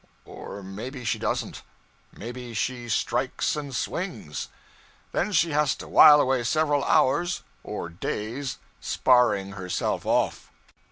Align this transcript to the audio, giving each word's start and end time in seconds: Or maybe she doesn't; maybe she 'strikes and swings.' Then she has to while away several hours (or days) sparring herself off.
Or 0.25 0.63
maybe 0.63 1.05
she 1.05 1.19
doesn't; 1.19 1.61
maybe 2.11 2.55
she 2.55 2.89
'strikes 2.89 3.55
and 3.55 3.75
swings.' 3.75 4.47
Then 5.11 5.31
she 5.31 5.51
has 5.51 5.75
to 5.75 5.87
while 5.87 6.19
away 6.19 6.43
several 6.43 6.83
hours 6.85 7.43
(or 7.63 7.87
days) 7.89 8.57
sparring 8.79 9.51
herself 9.51 10.03
off. 10.07 10.49